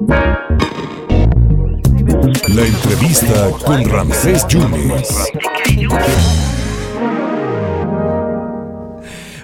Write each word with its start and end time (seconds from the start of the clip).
La 0.00 0.16
entrevista 2.64 3.50
con 3.66 3.84
Ramsés 3.84 4.46
Yunes. 4.48 5.30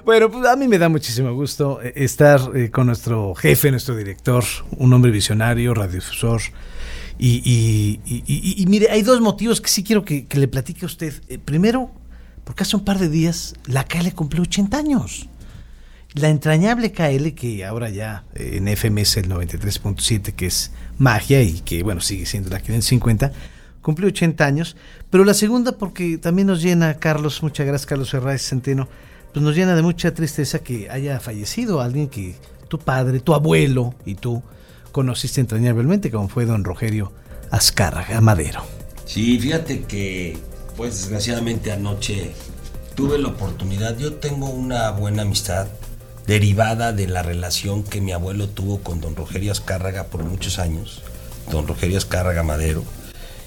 Bueno, 0.04 0.30
pues 0.30 0.46
a 0.46 0.56
mí 0.56 0.66
me 0.66 0.79
da 0.79 0.88
muchísimo 0.88 1.34
gusto 1.34 1.82
eh, 1.82 1.92
estar 1.96 2.40
eh, 2.54 2.71
con 2.71 2.87
nuestro 2.87 3.34
jefe, 3.34 3.71
nuestro 3.71 3.96
director, 3.96 4.45
un 4.79 4.95
hombre 4.95 5.11
visionario, 5.11 5.74
radiodifusor. 5.74 6.41
Y, 7.18 8.00
y, 8.07 8.66
mire, 8.66 8.91
hay 8.91 9.02
dos 9.02 9.20
motivos 9.20 9.61
que 9.61 9.68
sí 9.68 9.84
quiero 9.84 10.07
que, 10.07 10.27
le 10.30 10.48
platique 10.48 10.84
a 10.84 10.86
usted. 10.86 11.12
Eh, 11.29 11.38
primero, 11.38 11.91
porque 12.45 12.62
hace 12.62 12.77
un 12.77 12.84
par 12.84 12.98
de 12.98 13.11
días 13.11 13.54
la 13.66 13.84
KL 13.84 14.09
cumplió 14.14 14.43
80 14.43 14.79
años. 14.79 15.29
La 16.17 16.30
entrañable 16.30 16.93
KL, 16.93 17.35
que 17.35 17.64
ahora 17.64 17.91
ya 17.91 18.25
en 18.35 18.69
FM 18.69 19.03
es 19.03 19.16
el 19.19 19.29
93.7, 19.29 20.33
que 20.33 20.46
es 20.46 20.73
magia 20.98 21.43
y 21.43 21.61
que, 21.61 21.83
bueno, 21.83 22.01
sigue 22.01 22.24
siendo 22.24 22.48
la 22.48 22.59
550, 22.61 23.33
cumplió 23.83 24.09
80 24.09 24.45
años. 24.45 24.77
Pero 25.10 25.24
la 25.24 25.34
segunda, 25.34 25.73
porque 25.73 26.16
también 26.16 26.48
nos 26.48 26.62
llena, 26.62 26.95
Carlos, 26.95 27.43
muchas 27.43 27.66
gracias, 27.66 27.87
Carlos 27.87 28.12
Herráez 28.15 28.43
Centeno 28.48 28.88
pues 29.37 29.45
nos 29.45 29.55
llena 29.55 29.77
de 29.77 29.83
mucha 29.83 30.15
tristeza 30.15 30.60
que 30.60 30.88
haya 30.88 31.21
fallecido 31.21 31.83
alguien 31.83 32.09
que 32.09 32.37
tu 32.69 32.79
padre, 32.79 33.21
tu 33.21 33.35
abuelo 33.35 33.95
y 34.07 34.15
tú 34.15 34.43
conociste 34.93 35.43
entrañablemente, 35.43 36.10
como 36.10 36.30
fue 36.30 36.46
don 36.46 36.65
Rogerio 36.65 37.12
Azcárraga 37.51 38.19
Madero. 38.23 38.62
Sí, 39.05 39.38
fíjate 39.38 39.83
que, 39.83 40.38
pues 40.79 41.02
desgraciadamente 41.02 41.71
anoche 41.71 42.33
tuve 42.95 43.19
la 43.19 43.29
oportunidad, 43.29 43.98
yo 43.98 44.15
tengo 44.15 44.48
una 44.48 44.91
buena 44.93 45.21
amistad 45.21 45.66
derivada 46.27 46.93
de 46.93 47.07
la 47.07 47.23
relación 47.23 47.83
que 47.83 48.01
mi 48.01 48.12
abuelo 48.12 48.48
tuvo 48.48 48.79
con 48.79 49.01
don 49.01 49.15
Rogerio 49.15 49.53
Azcárraga 49.53 50.05
por 50.05 50.25
muchos 50.25 50.59
años, 50.59 51.02
don 51.51 51.66
Rogerio 51.66 51.99
Azcárraga 51.99 52.43
Madero, 52.43 52.83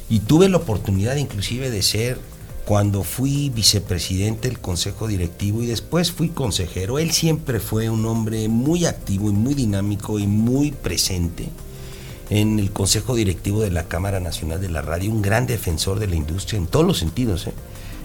y 0.10 0.20
tuve 0.20 0.50
la 0.50 0.58
oportunidad 0.58 1.18
inclusive 1.18 1.70
de 1.70 1.82
ser 1.82 2.18
cuando 2.66 3.04
fui 3.04 3.50
vicepresidente 3.50 4.48
del 4.48 4.60
Consejo 4.60 5.08
Directivo 5.08 5.64
y 5.64 5.66
después 5.66 6.12
fui 6.12 6.30
consejero, 6.30 7.00
él 7.00 7.12
siempre 7.12 7.60
fue 7.60 7.90
un 7.90 8.06
hombre 8.06 8.48
muy 8.48 8.86
activo 8.86 9.30
y 9.30 9.34
muy 9.34 9.56
dinámico 9.56 10.20
y 10.20 10.28
muy 10.28 10.72
presente 10.72 11.50
en 12.30 12.60
el 12.60 12.72
Consejo 12.72 13.16
Directivo 13.16 13.62
de 13.62 13.72
la 13.72 13.86
Cámara 13.86 14.20
Nacional 14.20 14.62
de 14.62 14.70
la 14.70 14.84
Radio, 14.84 15.12
un 15.12 15.22
gran 15.22 15.48
defensor 15.48 16.00
de 16.00 16.08
la 16.08 16.16
industria 16.16 16.60
en 16.60 16.68
todos 16.68 16.86
los 16.86 17.00
sentidos, 17.00 17.48
¿eh? 17.48 17.54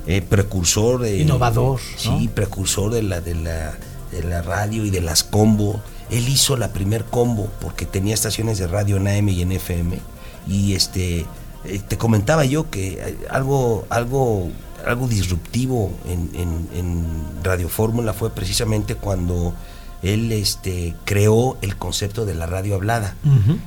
Eh, 0.07 0.23
precursor 0.23 1.01
de... 1.01 1.19
Innovador. 1.19 1.81
Sí, 1.97 2.29
precursor 2.35 2.93
de 2.93 3.03
la, 3.03 3.21
de, 3.21 3.35
la, 3.35 3.75
de 4.15 4.23
la 4.23 4.43
radio 4.43 4.85
y 4.85 4.91
de 4.91 5.01
las 5.01 5.25
combo. 5.25 5.81
Él 6.11 6.29
hizo 6.29 6.57
la 6.57 6.73
primer 6.73 7.05
combo 7.05 7.49
porque 7.61 7.87
tenía 7.87 8.15
estaciones 8.15 8.59
de 8.59 8.67
radio 8.67 8.97
en 8.97 9.09
AM 9.09 9.29
y 9.29 9.43
en 9.43 9.53
FM 9.53 9.99
y 10.47 10.75
este 10.75 11.27
eh, 11.65 11.81
te 11.87 11.97
comentaba 11.97 12.45
yo 12.45 12.71
que 12.71 12.93
eh, 12.93 13.19
algo, 13.31 13.87
algo, 13.89 14.51
algo 14.87 15.09
disruptivo 15.09 15.93
en, 16.07 16.31
en, 16.75 17.25
Radio 17.43 17.69
Fórmula 17.69 18.15
fue 18.15 18.31
precisamente 18.31 18.95
cuando 18.95 19.55
él 20.03 20.33
este, 20.33 20.95
creó 21.05 21.59
el 21.61 21.77
concepto 21.77 22.25
de 22.25 22.35
la 22.35 22.47
radio 22.47 22.75
hablada. 22.75 23.17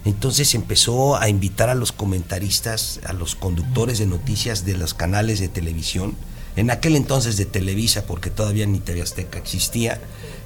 Entonces 0.03 0.55
empezó 0.55 1.15
a 1.15 1.29
invitar 1.29 1.69
a 1.69 1.75
los 1.75 1.91
comentaristas, 1.91 2.99
a 3.05 3.13
los 3.13 3.35
conductores 3.35 3.99
de 3.99 4.07
noticias 4.07 4.65
de 4.65 4.77
los 4.77 4.95
canales 4.95 5.39
de 5.39 5.47
televisión, 5.47 6.15
en 6.58 6.72
aquel 6.72 6.95
entonces 6.95 7.38
de 7.38 7.45
Televisa, 7.45 8.05
porque 8.05 8.30
todavía 8.30 8.66
ni 8.66 8.80
TV 8.80 9.02
Azteca 9.02 9.38
existía, 9.39 10.02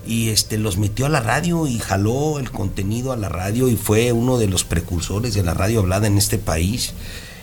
y 0.06 0.30
este, 0.30 0.58
los 0.58 0.78
metió 0.78 1.06
a 1.06 1.10
la 1.10 1.22
radio 1.22 1.68
y 1.68 1.80
jaló 1.80 2.38
el 2.38 2.52
contenido 2.52 3.12
a 3.12 3.18
la 3.18 3.30
radio 3.30 3.70
y 3.70 3.76
fue 3.76 4.12
uno 4.12 4.38
de 4.38 4.48
los 4.48 4.64
precursores 4.64 5.34
de 5.34 5.44
la 5.44 5.54
radio 5.54 5.80
hablada 5.80 6.08
en 6.08 6.18
este 6.18 6.38
país 6.38 6.94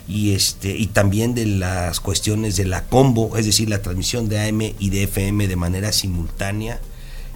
y 0.09 0.33
este 0.33 0.77
y 0.77 0.87
también 0.87 1.35
de 1.35 1.47
las 1.47 2.01
cuestiones 2.01 2.57
de 2.57 2.65
la 2.65 2.85
combo, 2.85 3.37
es 3.37 3.47
decir, 3.47 3.69
la 3.69 3.83
transmisión 3.83 4.29
de 4.29 4.41
AM 4.41 4.61
y 4.79 4.91
de 4.91 5.05
FM 5.05 5.49
de 5.49 5.57
manera 5.57 5.93
simultánea. 5.93 6.81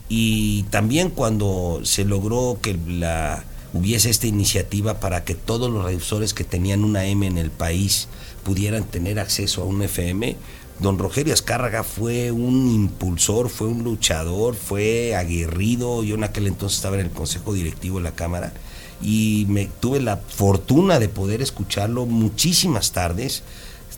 Y 0.09 0.65
también 0.65 1.11
cuando 1.11 1.81
se 1.85 2.05
logró 2.05 2.59
que 2.61 2.77
la 2.87 3.45
hubiese 3.73 4.11
esta 4.11 4.27
iniciativa 4.27 5.01
para 5.01 5.25
que 5.25 5.35
todos 5.35 5.71
los 5.71 5.85
radiodifusores 5.85 6.35
que 6.35 6.45
tenían 6.45 6.85
una 6.85 7.07
M 7.07 7.27
en 7.27 7.39
el 7.39 7.51
país 7.51 8.09
pudieran 8.45 8.85
tener 8.85 9.19
acceso 9.19 9.63
a 9.63 9.67
un 9.67 9.83
FM, 9.83 10.37
don 10.83 10.99
Rogerio 10.99 11.33
Azcárraga 11.33 11.85
fue 11.85 12.33
un 12.33 12.69
impulsor, 12.69 13.49
fue 13.49 13.69
un 13.69 13.85
luchador, 13.85 14.57
fue 14.57 15.15
aguerrido, 15.15 16.03
yo 16.03 16.17
en 16.17 16.25
aquel 16.25 16.49
entonces 16.49 16.79
estaba 16.79 16.97
en 16.97 17.07
el 17.07 17.11
consejo 17.11 17.55
directivo 17.55 17.99
de 17.99 18.05
la 18.05 18.13
Cámara, 18.13 18.53
y 19.01 19.47
me 19.49 19.67
tuve 19.81 20.01
la 20.01 20.17
fortuna 20.17 20.99
de 20.99 21.09
poder 21.09 21.41
escucharlo 21.41 22.05
muchísimas 22.05 22.93
tardes. 22.93 23.43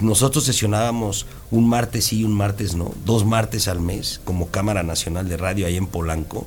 Nosotros 0.01 0.45
sesionábamos 0.45 1.27
un 1.51 1.69
martes 1.69 2.07
sí 2.07 2.21
y 2.21 2.25
un 2.25 2.33
martes 2.33 2.75
no, 2.75 2.93
dos 3.05 3.25
martes 3.25 3.69
al 3.69 3.81
mes 3.81 4.21
como 4.25 4.51
Cámara 4.51 4.83
Nacional 4.83 5.29
de 5.29 5.37
Radio 5.37 5.67
ahí 5.67 5.77
en 5.77 5.87
Polanco. 5.87 6.47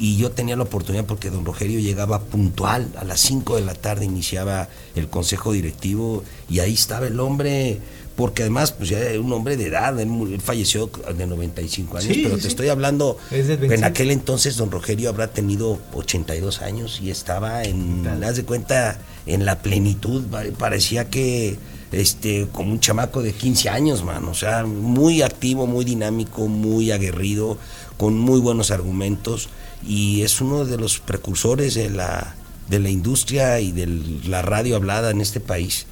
Y 0.00 0.16
yo 0.16 0.30
tenía 0.30 0.56
la 0.56 0.62
oportunidad 0.62 1.06
porque 1.06 1.28
don 1.28 1.44
Rogerio 1.44 1.80
llegaba 1.80 2.20
puntual, 2.20 2.88
a 2.96 3.04
las 3.04 3.20
5 3.20 3.56
de 3.56 3.62
la 3.62 3.74
tarde 3.74 4.04
iniciaba 4.04 4.68
el 4.94 5.08
consejo 5.08 5.52
directivo 5.52 6.22
y 6.48 6.60
ahí 6.60 6.74
estaba 6.74 7.08
el 7.08 7.18
hombre 7.18 7.80
porque 8.18 8.42
además 8.42 8.72
pues 8.72 8.88
ya 8.88 8.98
era 8.98 9.20
un 9.20 9.32
hombre 9.32 9.56
de 9.56 9.68
edad, 9.68 9.98
él, 10.00 10.40
falleció 10.42 10.90
de 11.16 11.24
95 11.24 11.98
años, 11.98 12.16
pero 12.20 12.36
te 12.36 12.48
estoy 12.48 12.66
hablando, 12.66 13.16
en 13.30 13.84
aquel 13.84 14.10
entonces 14.10 14.56
don 14.56 14.72
Rogerio 14.72 15.08
habrá 15.08 15.28
tenido 15.28 15.78
82 15.94 16.60
años 16.62 16.98
y 17.00 17.12
estaba 17.12 17.62
en, 17.62 18.04
haz 18.24 18.34
de 18.34 18.42
cuenta, 18.42 18.98
en 19.24 19.46
la 19.46 19.62
plenitud, 19.62 20.24
parecía 20.58 21.08
que 21.08 21.58
este 21.92 22.48
como 22.50 22.72
un 22.72 22.80
chamaco 22.80 23.22
de 23.22 23.32
15 23.34 23.68
años, 23.68 24.02
man, 24.02 24.24
o 24.24 24.34
sea, 24.34 24.66
muy 24.66 25.22
activo, 25.22 25.68
muy 25.68 25.84
dinámico, 25.84 26.48
muy 26.48 26.90
aguerrido, 26.90 27.56
con 27.98 28.18
muy 28.18 28.40
buenos 28.40 28.72
argumentos 28.72 29.48
y 29.86 30.22
es 30.22 30.40
uno 30.40 30.64
de 30.64 30.76
los 30.76 30.98
precursores 30.98 31.74
de 31.74 31.88
la 31.88 32.34
de 32.68 32.80
la 32.80 32.90
industria 32.90 33.60
y 33.60 33.70
de 33.70 33.86
la 34.26 34.42
radio 34.42 34.74
hablada 34.74 35.12
en 35.12 35.20
este 35.20 35.38
país 35.38 35.86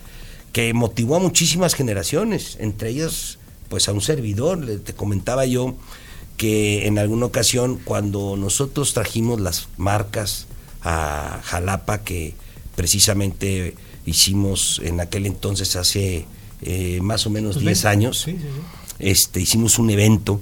que 0.57 0.73
motivó 0.73 1.17
a 1.17 1.19
muchísimas 1.19 1.75
generaciones, 1.75 2.57
entre 2.59 2.89
ellas 2.89 3.37
pues 3.69 3.91
a 3.91 3.93
un 3.93 4.01
servidor, 4.01 4.65
te 4.83 4.95
comentaba 4.95 5.45
yo 5.45 5.77
que 6.39 6.87
en 6.87 6.99
alguna 6.99 7.27
ocasión 7.27 7.79
cuando 7.85 8.39
nosotros 8.39 8.95
trajimos 8.95 9.39
las 9.39 9.69
marcas 9.77 10.47
a 10.81 11.43
Jalapa 11.45 12.05
que 12.05 12.33
precisamente 12.75 13.75
hicimos 14.07 14.81
en 14.83 14.99
aquel 15.01 15.27
entonces 15.27 15.77
hace 15.77 16.25
eh, 16.63 17.01
más 17.03 17.27
o 17.27 17.31
menos 17.31 17.61
10 17.61 17.85
años, 17.85 18.27
Este, 18.99 19.43
hicimos 19.43 19.79
un 19.79 19.91
evento 19.91 20.41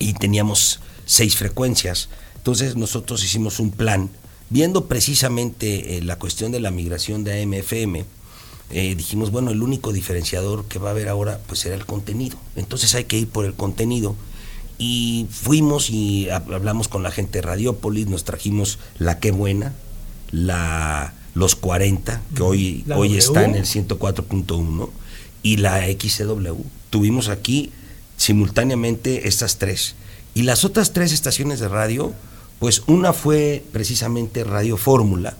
y 0.00 0.14
teníamos 0.14 0.80
seis 1.06 1.36
frecuencias. 1.36 2.08
Entonces 2.38 2.74
nosotros 2.74 3.22
hicimos 3.22 3.60
un 3.60 3.70
plan, 3.70 4.10
viendo 4.50 4.86
precisamente 4.86 5.96
eh, 5.96 6.02
la 6.02 6.18
cuestión 6.18 6.50
de 6.50 6.58
la 6.58 6.72
migración 6.72 7.22
de 7.22 7.40
AMFM, 7.40 8.04
eh, 8.70 8.94
dijimos, 8.94 9.30
bueno, 9.30 9.50
el 9.50 9.62
único 9.62 9.92
diferenciador 9.92 10.66
que 10.66 10.78
va 10.78 10.88
a 10.88 10.92
haber 10.92 11.08
ahora 11.08 11.40
pues 11.46 11.60
será 11.60 11.74
el 11.74 11.86
contenido. 11.86 12.36
Entonces 12.56 12.94
hay 12.94 13.04
que 13.04 13.18
ir 13.18 13.28
por 13.28 13.44
el 13.44 13.54
contenido. 13.54 14.14
Y 14.78 15.26
fuimos 15.30 15.90
y 15.90 16.30
hablamos 16.30 16.86
con 16.86 17.02
la 17.02 17.10
gente 17.10 17.38
de 17.38 17.42
Radiópolis, 17.42 18.06
nos 18.06 18.24
trajimos 18.24 18.78
la 18.98 19.18
que 19.18 19.32
buena, 19.32 19.74
la 20.30 21.14
los 21.34 21.54
40, 21.56 22.20
que 22.34 22.42
hoy, 22.42 22.84
hoy 22.94 23.16
está 23.16 23.44
en 23.44 23.54
el 23.54 23.64
104.1, 23.64 24.90
y 25.42 25.56
la 25.56 25.80
XCW. 25.86 26.62
Tuvimos 26.90 27.28
aquí 27.28 27.72
simultáneamente 28.16 29.28
estas 29.28 29.58
tres. 29.58 29.94
Y 30.34 30.42
las 30.42 30.64
otras 30.64 30.92
tres 30.92 31.12
estaciones 31.12 31.60
de 31.60 31.68
radio, 31.68 32.12
pues 32.58 32.82
una 32.86 33.12
fue 33.12 33.64
precisamente 33.72 34.44
Radio 34.44 34.76
Fórmula, 34.76 35.36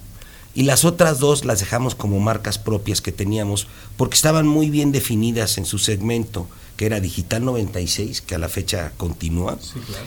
y 0.58 0.64
las 0.64 0.84
otras 0.84 1.20
dos 1.20 1.44
las 1.44 1.60
dejamos 1.60 1.94
como 1.94 2.18
marcas 2.18 2.58
propias 2.58 3.00
que 3.00 3.12
teníamos 3.12 3.68
porque 3.96 4.16
estaban 4.16 4.48
muy 4.48 4.70
bien 4.70 4.90
definidas 4.90 5.56
en 5.56 5.64
su 5.64 5.78
segmento, 5.78 6.48
que 6.76 6.86
era 6.86 6.98
Digital 6.98 7.44
96, 7.44 8.22
que 8.22 8.34
a 8.34 8.38
la 8.38 8.48
fecha 8.48 8.90
continúa, 8.96 9.56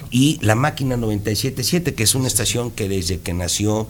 y 0.09 0.39
la 0.42 0.56
Máquina 0.56 0.98
977, 0.98 1.94
que 1.94 2.03
es 2.03 2.15
una 2.15 2.27
estación 2.27 2.69
que 2.69 2.89
desde 2.89 3.21
que 3.21 3.33
nació 3.33 3.88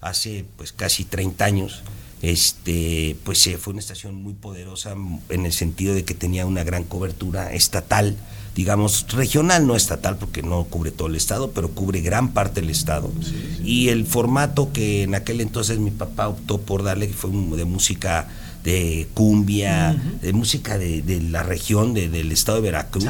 hace 0.00 0.44
pues 0.56 0.70
casi 0.70 1.04
30 1.04 1.44
años, 1.44 1.82
este, 2.22 3.16
pues 3.24 3.50
fue 3.58 3.72
una 3.72 3.80
estación 3.80 4.14
muy 4.14 4.34
poderosa 4.34 4.94
en 5.30 5.46
el 5.46 5.52
sentido 5.52 5.96
de 5.96 6.04
que 6.04 6.14
tenía 6.14 6.46
una 6.46 6.62
gran 6.62 6.84
cobertura 6.84 7.52
estatal 7.52 8.16
digamos, 8.54 9.06
regional, 9.12 9.66
no 9.66 9.74
estatal, 9.74 10.16
porque 10.16 10.42
no 10.42 10.64
cubre 10.64 10.90
todo 10.90 11.08
el 11.08 11.16
estado, 11.16 11.50
pero 11.50 11.70
cubre 11.70 12.00
gran 12.00 12.32
parte 12.32 12.60
del 12.60 12.70
estado. 12.70 13.10
Y 13.64 13.88
el 13.88 14.06
formato 14.06 14.72
que 14.72 15.02
en 15.02 15.14
aquel 15.14 15.40
entonces 15.40 15.78
mi 15.78 15.90
papá 15.90 16.28
optó 16.28 16.60
por 16.60 16.82
darle 16.82 17.08
fue 17.08 17.30
de 17.30 17.64
música 17.64 18.28
de 18.64 19.08
cumbia, 19.12 19.94
de 20.22 20.32
música 20.32 20.78
de, 20.78 21.20
la 21.30 21.42
región 21.42 21.92
del 21.92 22.32
estado 22.32 22.56
de 22.56 22.62
Veracruz, 22.62 23.04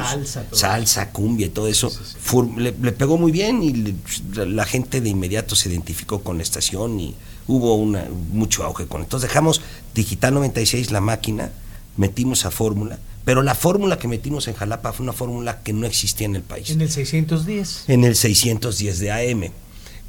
salsa, 0.51 1.11
cumbia 1.11 1.47
y 1.47 1.49
todo 1.49 1.69
eso, 1.69 1.91
le, 2.57 2.73
pegó 2.73 3.17
muy 3.17 3.31
bien 3.31 3.63
y 3.63 3.95
la 4.35 4.65
gente 4.65 4.99
de 4.99 5.09
inmediato 5.09 5.55
se 5.55 5.69
identificó 5.69 6.21
con 6.21 6.37
la 6.37 6.43
estación 6.43 6.99
y 6.99 7.15
hubo 7.47 7.75
una, 7.75 8.05
mucho 8.33 8.65
auge 8.65 8.85
con. 8.85 9.01
Entonces 9.01 9.29
dejamos 9.29 9.61
Digital 9.93 10.33
96, 10.33 10.91
la 10.91 10.99
máquina, 10.99 11.51
metimos 11.95 12.45
a 12.45 12.51
fórmula, 12.51 12.99
pero 13.25 13.41
la 13.41 13.55
fórmula 13.55 13.97
que 13.97 14.07
metimos 14.07 14.47
en 14.47 14.53
Jalapa 14.53 14.93
fue 14.93 15.03
una 15.03 15.13
fórmula 15.13 15.61
que 15.63 15.73
no 15.73 15.87
existía 15.87 16.25
en 16.25 16.35
el 16.35 16.43
país. 16.43 16.69
En 16.69 16.81
el 16.81 16.91
610. 16.91 17.85
En 17.87 18.03
el 18.03 18.15
610 18.15 18.99
de 18.99 19.11
AM. 19.11 19.51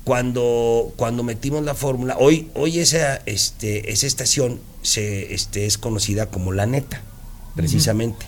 Cuando, 0.04 0.92
cuando 0.96 1.24
metimos 1.24 1.64
la 1.64 1.74
fórmula, 1.74 2.16
hoy, 2.18 2.50
hoy 2.54 2.78
esa, 2.78 3.16
este, 3.26 3.90
esa 3.90 4.06
estación 4.06 4.60
se, 4.82 5.34
este, 5.34 5.66
es 5.66 5.78
conocida 5.78 6.26
como 6.26 6.52
La 6.52 6.66
Neta, 6.66 7.00
precisamente. 7.56 8.26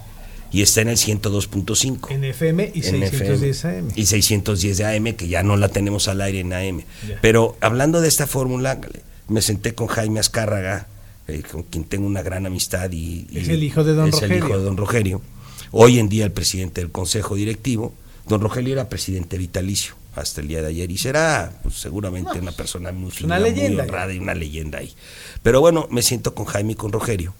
Y 0.50 0.62
está 0.62 0.80
en 0.80 0.88
el 0.88 0.96
102.5. 0.96 2.10
En 2.10 2.24
FM 2.24 2.72
y 2.74 2.78
En 2.78 3.00
610 3.00 3.58
FM, 3.58 3.78
AM. 3.78 3.92
Y 3.94 4.06
610 4.06 4.78
de 4.78 4.96
AM, 4.96 5.12
que 5.14 5.28
ya 5.28 5.42
no 5.42 5.56
la 5.58 5.68
tenemos 5.68 6.08
al 6.08 6.22
aire 6.22 6.40
en 6.40 6.52
AM. 6.54 6.82
Pero 7.20 7.56
hablando 7.60 8.00
de 8.00 8.08
esta 8.08 8.26
fórmula, 8.26 8.80
me 9.28 9.42
senté 9.42 9.74
con 9.74 9.86
Jaime 9.86 10.18
Azcárraga, 10.18 10.88
eh, 11.28 11.42
con 11.42 11.62
quien 11.62 11.84
tengo 11.84 12.06
una 12.06 12.22
gran 12.22 12.46
amistad 12.46 12.90
y, 12.90 13.26
y 13.30 13.38
Es 13.38 13.48
el 13.48 13.62
hijo 13.62 13.84
de 13.84 13.94
don 13.94 14.08
es 14.08 14.22
el 14.22 14.32
hijo 14.32 14.58
de 14.58 14.64
don 14.64 14.76
Rogelio. 14.76 15.20
Hoy 15.70 15.98
en 15.98 16.08
día 16.08 16.24
el 16.24 16.32
presidente 16.32 16.80
del 16.80 16.90
Consejo 16.90 17.34
Directivo. 17.34 17.92
Don 18.26 18.40
Rogelio 18.40 18.72
era 18.72 18.88
presidente 18.88 19.38
vitalicio 19.38 19.94
hasta 20.14 20.40
el 20.40 20.48
día 20.48 20.60
de 20.60 20.68
ayer 20.68 20.90
y 20.90 20.98
será 20.98 21.52
pues, 21.62 21.76
seguramente 21.76 22.38
una 22.38 22.52
persona 22.52 22.92
muy, 22.92 23.12
una 23.22 23.36
honrada 23.36 24.12
y 24.12 24.18
una 24.18 24.34
leyenda 24.34 24.78
ahí. 24.78 24.92
Pero 25.42 25.60
bueno, 25.60 25.86
me 25.90 26.02
siento 26.02 26.34
con 26.34 26.46
Jaime 26.46 26.72
y 26.72 26.76
con 26.76 26.92
Rogelio 26.92 27.34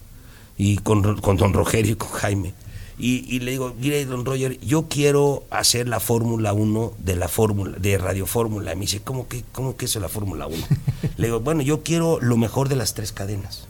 y 0.57 0.77
con, 0.77 1.01
don 1.01 1.53
Rogelio 1.53 1.93
y 1.93 1.95
con 1.95 2.09
Jaime. 2.09 2.53
Y, 2.97 3.23
y 3.33 3.39
le 3.39 3.51
digo, 3.51 3.73
mire, 3.79 4.05
don 4.05 4.25
Roger, 4.25 4.59
yo 4.59 4.87
quiero 4.89 5.45
hacer 5.51 5.87
la 5.87 5.99
Fórmula 6.01 6.51
1 6.53 6.93
de 6.99 7.15
la 7.15 7.29
Fórmula, 7.29 7.77
de 7.79 7.97
Radio 7.97 8.25
Fórmula. 8.25 8.73
Y 8.73 8.75
me 8.75 8.81
dice, 8.81 8.99
¿cómo 9.01 9.27
que, 9.27 9.43
cómo 9.53 9.77
que 9.77 9.85
eso 9.85 9.99
es 9.99 10.03
la 10.03 10.09
Fórmula 10.09 10.47
1? 10.47 10.57
le 11.17 11.27
digo, 11.27 11.39
bueno, 11.39 11.61
yo 11.61 11.81
quiero 11.81 12.19
lo 12.19 12.35
mejor 12.35 12.67
de 12.67 12.75
las 12.75 12.93
tres 12.93 13.13
cadenas. 13.13 13.67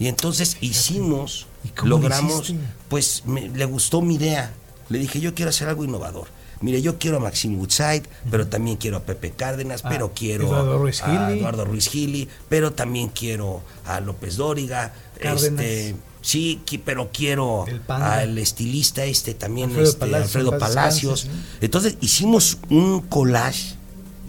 Y 0.00 0.08
entonces 0.08 0.56
hicimos, 0.60 1.46
¿Y 1.64 1.68
cómo 1.68 1.90
lo 1.90 1.96
logramos, 1.98 2.52
pues 2.88 3.22
me- 3.26 3.48
le 3.50 3.64
gustó 3.66 4.00
mi 4.02 4.16
idea. 4.16 4.52
Le 4.88 4.98
dije, 4.98 5.20
yo 5.20 5.34
quiero 5.34 5.50
hacer 5.50 5.68
algo 5.68 5.84
innovador. 5.84 6.26
Mire, 6.62 6.82
yo 6.82 6.98
quiero 6.98 7.18
a 7.18 7.20
Maxim 7.20 7.58
Woodside, 7.58 8.02
pero 8.30 8.46
también 8.48 8.76
quiero 8.76 8.96
a 8.98 9.02
Pepe 9.02 9.30
Cárdenas, 9.30 9.82
Ah, 9.84 9.88
pero 9.88 10.12
quiero 10.14 10.46
Eduardo 10.46 10.78
Ruiz 10.78 11.02
a. 11.02 11.30
Eduardo 11.32 11.64
Ruiz 11.64 11.88
Gili, 11.88 12.28
pero 12.48 12.72
también 12.72 13.08
quiero 13.08 13.62
a 13.86 14.00
López 14.00 14.36
Dóriga, 14.36 14.92
Cárdenas. 15.20 15.64
este, 15.64 15.96
sí, 16.20 16.60
pero 16.84 17.10
quiero 17.12 17.64
al 17.88 18.36
estilista 18.38 19.04
este 19.04 19.32
también, 19.34 19.68
Alfredo 19.70 19.88
este, 19.88 20.00
Palacios, 20.00 20.26
Alfredo 20.36 20.58
Palacios. 20.58 21.28
Entonces 21.62 21.96
hicimos 22.02 22.58
un 22.68 23.00
collage 23.02 23.74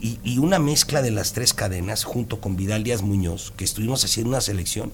y, 0.02 0.18
y 0.24 0.38
una 0.38 0.60
mezcla 0.60 1.02
de 1.02 1.12
las 1.12 1.34
tres 1.34 1.54
cadenas 1.54 2.04
junto 2.06 2.40
con 2.40 2.56
Vidal 2.56 2.84
Díaz 2.84 3.02
Muñoz, 3.02 3.52
que 3.58 3.66
estuvimos 3.66 4.06
haciendo 4.06 4.30
una 4.30 4.42
selección. 4.42 4.92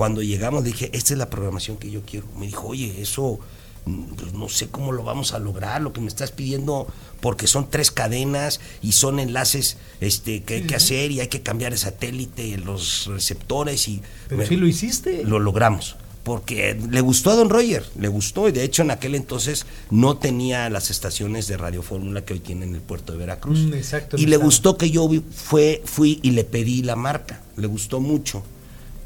Cuando 0.00 0.22
llegamos 0.22 0.64
dije, 0.64 0.88
esta 0.94 1.12
es 1.12 1.18
la 1.18 1.28
programación 1.28 1.76
que 1.76 1.90
yo 1.90 2.00
quiero. 2.06 2.26
Me 2.38 2.46
dijo, 2.46 2.68
oye, 2.68 3.02
eso 3.02 3.38
mm, 3.84 4.02
pues, 4.16 4.32
no 4.32 4.48
sé 4.48 4.68
cómo 4.68 4.92
lo 4.92 5.02
vamos 5.02 5.34
a 5.34 5.38
lograr, 5.38 5.82
lo 5.82 5.92
que 5.92 6.00
me 6.00 6.08
estás 6.08 6.32
pidiendo, 6.32 6.86
porque 7.20 7.46
son 7.46 7.68
tres 7.68 7.90
cadenas 7.90 8.60
y 8.80 8.92
son 8.92 9.20
enlaces 9.20 9.76
este, 10.00 10.42
que 10.42 10.54
hay 10.54 10.62
que 10.62 10.74
hacer 10.74 11.10
y 11.10 11.20
hay 11.20 11.28
que 11.28 11.42
cambiar 11.42 11.72
el 11.72 11.78
satélite, 11.78 12.56
los 12.56 13.08
receptores 13.08 13.88
y... 13.88 14.00
Pero 14.28 14.38
me- 14.40 14.46
sí 14.46 14.56
lo 14.56 14.66
hiciste. 14.66 15.22
lo 15.22 15.38
logramos. 15.38 15.96
Porque 16.22 16.78
le 16.90 17.00
gustó 17.02 17.30
a 17.30 17.34
Don 17.34 17.50
Roger, 17.50 17.84
le 17.98 18.08
gustó, 18.08 18.48
y 18.48 18.52
de 18.52 18.64
hecho 18.64 18.80
en 18.80 18.90
aquel 18.92 19.14
entonces 19.14 19.66
no 19.90 20.16
tenía 20.16 20.70
las 20.70 20.90
estaciones 20.90 21.46
de 21.46 21.58
Radio 21.58 21.82
Fórmula 21.82 22.24
que 22.24 22.32
hoy 22.32 22.40
tiene 22.40 22.64
en 22.64 22.74
el 22.74 22.80
puerto 22.80 23.12
de 23.12 23.18
Veracruz. 23.18 23.58
Mm, 23.60 23.74
exacto, 23.74 24.16
y 24.16 24.24
le 24.24 24.38
gustó 24.38 24.78
que 24.78 24.90
yo 24.90 25.10
fue, 25.34 25.82
fui 25.84 26.20
y 26.22 26.30
le 26.30 26.44
pedí 26.44 26.82
la 26.82 26.96
marca, 26.96 27.42
le 27.56 27.66
gustó 27.66 28.00
mucho 28.00 28.42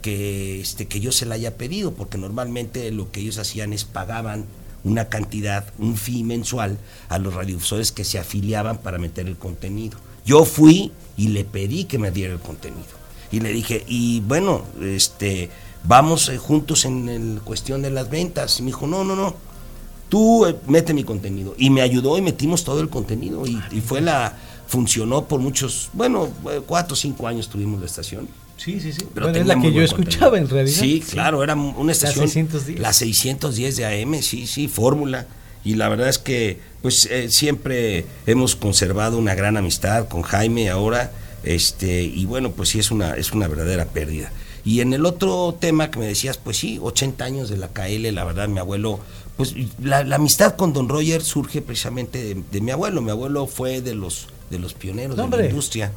que, 0.05 0.61
este, 0.61 0.87
que 0.87 1.01
yo 1.01 1.13
se 1.13 1.25
la 1.25 1.37
haya 1.37 1.57
pedido, 1.57 1.95
porque 1.95 2.19
normalmente 2.19 2.91
lo 2.91 3.11
que 3.11 3.21
ellos 3.21 3.39
hacían 3.39 3.73
es 3.73 3.85
pagaban 3.87 4.45
una 4.85 5.09
cantidad, 5.09 5.65
un 5.79 5.97
fee 5.97 6.25
mensual 6.25 6.77
a 7.09 7.19
los 7.19 7.33
radiodifusores 7.33 7.91
que 7.91 8.05
se 8.05 8.19
afiliaban 8.19 8.77
para 8.83 8.99
meter 8.99 9.27
el 9.27 9.39
contenido. 9.39 9.97
Yo 10.27 10.45
fui 10.45 10.93
y 11.17 11.29
le 11.29 11.47
pedí 11.47 11.85
que 11.85 11.97
me 11.97 12.11
diera 12.11 12.35
el 12.35 12.39
contenido. 12.39 12.85
Y 13.33 13.41
le 13.41 13.51
dije, 13.51 13.83
y 13.89 14.21
bueno, 14.21 14.67
este, 14.83 15.49
vamos 15.85 16.29
eh, 16.29 16.37
juntos 16.37 16.85
en 16.85 17.09
el 17.09 17.41
cuestión 17.43 17.81
de 17.81 17.89
las 17.89 18.11
ventas. 18.11 18.59
Y 18.59 18.63
me 18.63 18.67
dijo, 18.67 18.87
no, 18.87 19.05
no, 19.05 19.17
no, 19.17 19.35
tú 20.11 20.45
eh, 20.45 20.55
mete 20.67 20.93
mi 20.93 21.05
contenido. 21.05 21.55
Y 21.57 21.71
me 21.71 21.81
ayudó 21.81 22.19
y 22.19 22.21
metimos 22.21 22.63
todo 22.63 22.83
el 22.83 22.91
contenido. 22.91 23.47
Y, 23.47 23.59
y 23.71 23.81
fue 23.81 24.03
la, 24.03 24.37
funcionó 24.67 25.25
por 25.25 25.41
muchos, 25.41 25.89
bueno, 25.95 26.29
eh, 26.51 26.61
cuatro 26.67 26.93
o 26.93 26.97
cinco 26.97 27.27
años 27.27 27.49
tuvimos 27.49 27.81
la 27.81 27.87
estación. 27.87 28.29
Sí, 28.57 28.81
sí, 28.81 28.93
sí. 28.93 29.05
Pero 29.13 29.27
Bueno, 29.27 29.41
es 29.41 29.47
la 29.47 29.61
que 29.61 29.73
yo 29.73 29.83
escuchaba 29.83 30.31
contenido. 30.31 30.37
en 30.37 30.49
realidad. 30.51 30.81
Sí, 30.81 31.01
claro, 31.01 31.43
era 31.43 31.55
una 31.55 31.93
estación. 31.93 32.29
610. 32.29 32.81
La 32.81 32.93
610 32.93 33.77
de 33.77 33.87
AM, 34.03 34.23
sí, 34.23 34.47
sí, 34.47 34.69
fórmula. 34.69 35.27
Y 35.65 35.75
la 35.77 35.89
verdad 35.89 36.09
es 36.09 36.19
que, 36.19 36.61
pues, 36.83 37.07
eh, 37.11 37.31
siempre 37.31 38.05
hemos 38.27 38.55
conservado 38.55 39.19
una 39.19 39.35
gran 39.35 39.57
amistad 39.57 40.09
con 40.09 40.23
Jaime 40.23 40.69
ahora. 40.71 41.11
Este, 41.43 42.03
y 42.03 42.25
bueno, 42.27 42.53
pues 42.53 42.71
sí, 42.71 42.79
es 42.79 42.91
una, 42.91 43.15
es 43.15 43.33
una 43.33 43.49
verdadera 43.49 43.87
pérdida. 43.87 44.33
Y 44.65 44.81
en 44.81 44.95
el 44.95 45.05
otro 45.05 45.57
tema 45.61 45.91
que 45.91 45.99
me 45.99 46.07
decías, 46.07 46.39
pues 46.39 46.57
sí, 46.57 46.79
80 46.81 47.25
años 47.25 47.51
de 47.51 47.59
la 47.59 47.69
KL, 47.69 48.11
la 48.15 48.25
verdad, 48.25 48.49
mi 48.49 48.61
abuelo, 48.61 48.99
pues 49.37 49.55
la, 49.83 50.05
la 50.05 50.17
amistad 50.17 50.57
con 50.57 50.73
Don 50.73 50.89
Roger 50.89 51.23
surge 51.23 51.61
precisamente 51.61 52.23
de, 52.23 52.43
de 52.51 52.61
mi 52.63 52.71
abuelo. 52.71 53.03
Mi 53.03 53.11
abuelo 53.11 53.47
fue 53.47 53.83
de 53.83 53.95
los, 53.95 54.29
de 54.51 54.59
los 54.59 54.73
pioneros 54.73 55.17
de 55.17 55.37
la 55.37 55.47
industria. 55.47 55.93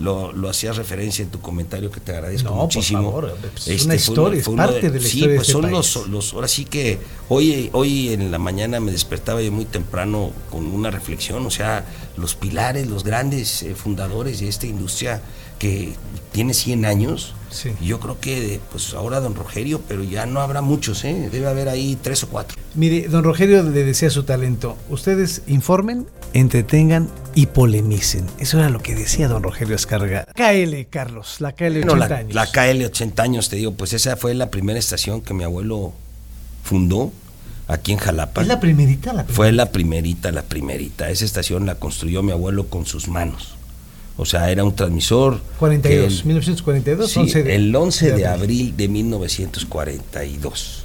Lo, 0.00 0.32
lo 0.32 0.48
hacías 0.48 0.76
referencia 0.76 1.22
en 1.22 1.30
tu 1.30 1.40
comentario 1.40 1.90
que 1.90 2.00
te 2.00 2.12
agradezco 2.12 2.48
No, 2.48 2.54
por 2.56 2.62
muchísimo. 2.64 3.02
favor, 3.02 3.36
pues, 3.40 3.68
es 3.68 3.68
Este, 3.68 3.84
una 3.84 3.94
fue 3.94 3.96
historia, 3.96 4.38
es 4.38 4.44
fue 4.44 4.54
uno 4.54 4.62
parte 4.66 4.90
de 4.90 5.00
la 5.00 5.06
sí, 5.06 5.18
historia 5.18 5.28
de 5.28 5.36
pues 5.36 5.48
este 5.48 5.52
son 5.52 5.62
país. 5.62 5.72
los, 5.76 6.08
los, 6.08 6.32
ahora 6.34 6.48
sí 6.48 6.64
que 6.64 6.98
hoy, 7.28 7.70
hoy 7.72 8.12
en 8.12 8.30
la 8.30 8.38
mañana 8.38 8.80
me 8.80 8.92
despertaba 8.92 9.42
yo 9.42 9.52
muy 9.52 9.64
temprano 9.66 10.32
con 10.50 10.66
una 10.66 10.90
reflexión, 10.90 11.44
o 11.46 11.50
sea, 11.50 11.84
los 12.16 12.34
pilares, 12.34 12.86
los 12.88 13.04
grandes 13.04 13.62
eh, 13.62 13.74
fundadores 13.74 14.40
de 14.40 14.48
esta 14.48 14.66
industria 14.66 15.20
que 15.58 15.94
tiene 16.32 16.54
100 16.54 16.84
años. 16.86 17.34
Sí. 17.50 17.70
Yo 17.82 17.98
creo 18.00 18.20
que 18.20 18.60
pues 18.70 18.94
ahora 18.94 19.20
don 19.20 19.34
Rogerio, 19.34 19.80
pero 19.88 20.04
ya 20.04 20.24
no 20.26 20.40
habrá 20.40 20.60
muchos, 20.62 21.04
¿eh? 21.04 21.28
debe 21.32 21.48
haber 21.48 21.68
ahí 21.68 21.98
tres 22.00 22.22
o 22.22 22.28
cuatro. 22.28 22.56
Mire, 22.74 23.08
don 23.08 23.24
Rogelio 23.24 23.62
le 23.62 23.84
decía 23.84 24.08
su 24.10 24.22
talento. 24.22 24.76
Ustedes 24.88 25.42
informen, 25.48 26.06
entretengan 26.32 27.08
y 27.34 27.46
polemicen. 27.46 28.24
Eso 28.38 28.58
era 28.58 28.70
lo 28.70 28.80
que 28.80 28.94
decía 28.94 29.26
don 29.28 29.42
Rogelio 29.42 29.74
Escarga. 29.74 30.26
KL, 30.34 30.74
Carlos, 30.88 31.40
la 31.40 31.52
KL 31.52 31.78
80 31.78 31.86
No, 31.86 31.96
la, 31.96 32.06
años. 32.16 32.34
la 32.34 32.46
KL 32.46 32.84
80 32.84 33.22
años, 33.22 33.48
te 33.48 33.56
digo, 33.56 33.72
pues 33.74 33.92
esa 33.92 34.16
fue 34.16 34.34
la 34.34 34.50
primera 34.50 34.78
estación 34.78 35.20
que 35.20 35.34
mi 35.34 35.42
abuelo 35.44 35.92
fundó 36.62 37.12
aquí 37.66 37.92
en 37.92 37.98
Jalapa. 37.98 38.42
Es 38.42 38.48
la 38.48 38.60
primerita, 38.60 39.12
la 39.12 39.24
Fue 39.24 39.50
la 39.52 39.72
primerita, 39.72 40.30
la 40.32 40.42
primerita. 40.42 41.10
Esa 41.10 41.24
estación 41.24 41.66
la 41.66 41.76
construyó 41.76 42.22
mi 42.22 42.32
abuelo 42.32 42.68
con 42.68 42.86
sus 42.86 43.08
manos. 43.08 43.56
O 44.20 44.26
sea, 44.26 44.50
era 44.50 44.62
un 44.64 44.76
transmisor. 44.76 45.40
42, 45.58 45.98
que 46.08 46.14
él- 46.20 46.24
1942, 46.26 47.10
Sí, 47.10 47.18
11 47.20 47.42
de- 47.42 47.54
el 47.56 47.74
11 47.74 48.10
de, 48.12 48.16
de 48.18 48.26
abril 48.26 48.76
de 48.76 48.88
1942. 48.88 50.84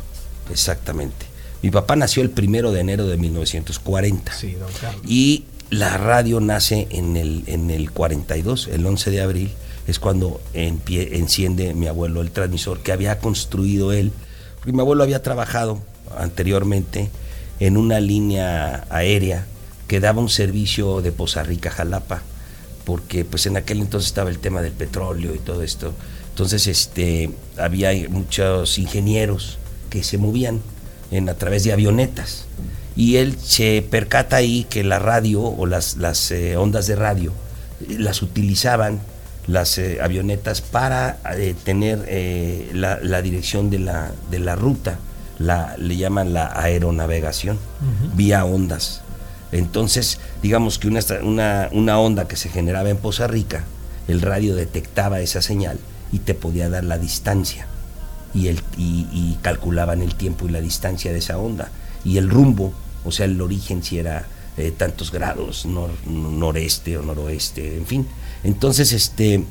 Exactamente. 0.51 1.25
Mi 1.61 1.71
papá 1.71 1.95
nació 1.95 2.21
el 2.23 2.29
primero 2.29 2.71
de 2.71 2.81
enero 2.81 3.07
de 3.07 3.17
1940. 3.17 4.33
Sí, 4.33 4.53
don 4.53 4.69
Carlos. 4.79 5.01
Y 5.07 5.45
la 5.69 5.97
radio 5.97 6.39
nace 6.39 6.87
en 6.91 7.17
el, 7.17 7.43
en 7.47 7.71
el 7.71 7.91
42, 7.91 8.67
el 8.71 8.85
11 8.85 9.09
de 9.11 9.21
abril, 9.21 9.51
es 9.87 9.99
cuando 9.99 10.39
empie- 10.53 11.09
enciende 11.13 11.73
mi 11.73 11.87
abuelo 11.87 12.21
el 12.21 12.31
transmisor 12.31 12.79
que 12.81 12.91
había 12.91 13.19
construido 13.19 13.91
él. 13.91 14.11
Porque 14.57 14.73
mi 14.73 14.79
abuelo 14.81 15.03
había 15.03 15.21
trabajado 15.23 15.79
anteriormente 16.17 17.09
en 17.59 17.77
una 17.77 17.99
línea 17.99 18.85
aérea 18.89 19.45
que 19.87 19.99
daba 19.99 20.21
un 20.21 20.29
servicio 20.29 21.01
de 21.01 21.11
Poza 21.11 21.43
Rica 21.43 21.69
Jalapa, 21.71 22.21
porque 22.85 23.25
pues 23.25 23.45
en 23.45 23.57
aquel 23.57 23.81
entonces 23.81 24.07
estaba 24.07 24.29
el 24.29 24.39
tema 24.39 24.61
del 24.61 24.71
petróleo 24.71 25.35
y 25.35 25.39
todo 25.39 25.63
esto. 25.63 25.93
Entonces 26.29 26.67
este, 26.67 27.31
había 27.57 27.91
muchos 28.09 28.77
ingenieros 28.77 29.57
que 29.89 30.03
se 30.03 30.17
movían 30.17 30.61
en, 31.11 31.29
a 31.29 31.33
través 31.33 31.63
de 31.63 31.73
avionetas 31.73 32.45
y 32.95 33.17
él 33.17 33.37
se 33.41 33.85
percata 33.89 34.37
ahí 34.37 34.65
que 34.69 34.83
la 34.83 34.99
radio 34.99 35.41
o 35.41 35.65
las, 35.65 35.97
las 35.97 36.31
eh, 36.31 36.57
ondas 36.57 36.87
de 36.87 36.95
radio 36.95 37.33
eh, 37.81 37.97
las 37.99 38.21
utilizaban 38.21 38.99
las 39.47 39.77
eh, 39.77 39.99
avionetas 40.01 40.61
para 40.61 41.19
eh, 41.37 41.55
tener 41.63 42.07
la, 42.73 42.99
la 43.01 43.21
dirección 43.21 43.69
de 43.69 43.79
la, 43.79 44.11
de 44.31 44.39
la 44.39 44.55
ruta, 44.55 44.97
la, 45.37 45.75
le 45.77 45.97
llaman 45.97 46.33
la 46.33 46.51
aeronavegación, 46.59 47.59
vía 48.15 48.43
ondas. 48.45 49.01
Entonces, 49.51 50.19
digamos 50.41 50.79
que 50.79 50.87
una, 50.87 51.69
una, 51.71 51.99
onda 51.99 52.27
que 52.27 52.35
se 52.35 52.49
generaba 52.49 52.89
en 52.89 52.97
Poza 52.97 53.27
Rica, 53.27 53.63
el 54.07 54.21
radio 54.21 54.55
detectaba 54.55 55.21
esa 55.21 55.41
señal 55.41 55.79
y 56.11 56.19
te 56.19 56.33
podía 56.33 56.69
dar 56.69 56.83
la 56.83 56.97
distancia 56.97 57.67
y, 58.33 58.47
el, 58.47 58.61
y, 58.77 59.37
calculaban 59.41 60.01
el 60.01 60.15
tiempo 60.15 60.47
y 60.47 60.51
la 60.51 60.61
distancia 60.61 61.11
de 61.11 61.19
esa 61.19 61.37
onda 61.37 61.69
y 62.03 62.17
el 62.17 62.29
rumbo, 62.29 62.73
o 63.03 63.11
sea, 63.11 63.25
el 63.25 63.39
origen 63.41 63.83
si 63.83 63.97
era 63.99 64.25
eh, 64.57 64.71
tantos 64.75 65.11
grados, 65.11 65.65
nor- 65.65 66.05
noreste 66.05 66.97
o 66.97 67.01
noroeste, 67.01 67.77
en 67.77 67.85
fin. 67.85 68.07
Entonces, 68.43 68.91
este, 68.91 69.43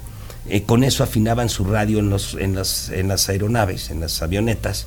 eh, 0.48 0.62
con 0.62 0.84
eso 0.84 1.02
afinaban 1.02 1.48
su 1.48 1.64
radio 1.64 1.98
en, 1.98 2.10
los, 2.10 2.34
en, 2.34 2.54
las, 2.54 2.90
en 2.90 3.08
las 3.08 3.28
aeronaves, 3.28 3.90
en 3.90 4.00
las 4.00 4.20
avionetas, 4.22 4.86